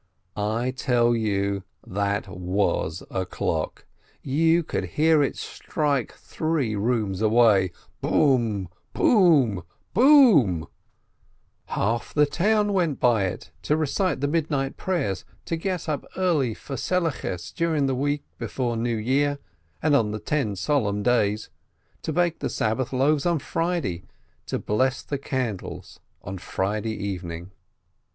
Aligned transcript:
I 0.35 0.71
tell 0.71 1.15
you, 1.15 1.61
that 1.85 2.27
was 2.27 3.03
a 3.11 3.23
clock! 3.23 3.85
You 4.23 4.63
could 4.63 4.83
hear 4.97 5.21
it 5.21 5.37
strike 5.37 6.13
three 6.13 6.75
rooms 6.75 7.21
away: 7.21 7.71
Bom! 8.01 8.69
bom! 8.93 9.61
bom! 9.93 10.67
Half 11.67 12.15
the 12.15 12.25
town 12.25 12.73
went 12.73 12.99
by 12.99 13.25
it, 13.25 13.51
to 13.61 13.77
recite 13.77 14.21
the 14.21 14.27
Midnight 14.27 14.75
Prayers, 14.75 15.23
to 15.45 15.55
get 15.55 15.87
up 15.87 16.03
early 16.17 16.55
for 16.55 16.75
Seliches 16.75 17.53
dur 17.53 17.75
ing 17.75 17.85
the 17.85 17.93
week 17.93 18.23
before 18.39 18.75
New 18.75 18.97
Year 18.97 19.37
and 19.83 19.95
on 19.95 20.09
the 20.09 20.19
ten 20.19 20.55
Solemn 20.55 21.03
Days, 21.03 21.51
to 22.01 22.11
bake 22.11 22.39
the 22.39 22.49
Sabbath 22.49 22.91
loaves 22.91 23.27
on 23.27 23.37
Fridays, 23.37 24.01
to 24.47 24.57
bless 24.57 25.03
the 25.03 25.19
candles 25.19 25.99
on 26.23 26.39
Friday 26.39 26.95
evening. 26.97 27.51